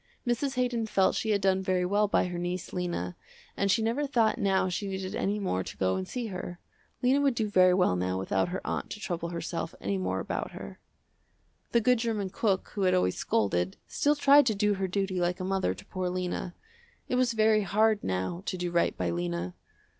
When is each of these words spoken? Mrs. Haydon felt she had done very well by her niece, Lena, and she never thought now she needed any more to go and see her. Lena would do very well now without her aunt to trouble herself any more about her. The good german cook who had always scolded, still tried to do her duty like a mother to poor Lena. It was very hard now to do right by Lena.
Mrs. 0.25 0.55
Haydon 0.55 0.87
felt 0.87 1.13
she 1.13 1.29
had 1.29 1.41
done 1.41 1.61
very 1.61 1.85
well 1.85 2.07
by 2.07 2.25
her 2.25 2.39
niece, 2.39 2.73
Lena, 2.73 3.15
and 3.55 3.69
she 3.69 3.83
never 3.83 4.07
thought 4.07 4.39
now 4.39 4.67
she 4.67 4.87
needed 4.87 5.13
any 5.13 5.37
more 5.37 5.63
to 5.63 5.77
go 5.77 5.95
and 5.95 6.07
see 6.07 6.25
her. 6.33 6.57
Lena 7.03 7.21
would 7.21 7.35
do 7.35 7.47
very 7.47 7.75
well 7.75 7.95
now 7.95 8.17
without 8.17 8.49
her 8.49 8.65
aunt 8.65 8.89
to 8.89 8.99
trouble 8.99 9.29
herself 9.29 9.75
any 9.79 9.99
more 9.99 10.19
about 10.19 10.53
her. 10.53 10.79
The 11.71 11.81
good 11.81 11.99
german 11.99 12.31
cook 12.31 12.69
who 12.69 12.81
had 12.81 12.95
always 12.95 13.15
scolded, 13.15 13.77
still 13.87 14.15
tried 14.15 14.47
to 14.47 14.55
do 14.55 14.73
her 14.73 14.87
duty 14.87 15.19
like 15.19 15.39
a 15.39 15.43
mother 15.43 15.75
to 15.75 15.85
poor 15.85 16.09
Lena. 16.09 16.55
It 17.07 17.13
was 17.13 17.33
very 17.33 17.61
hard 17.61 18.03
now 18.03 18.41
to 18.47 18.57
do 18.57 18.71
right 18.71 18.97
by 18.97 19.11
Lena. 19.11 19.53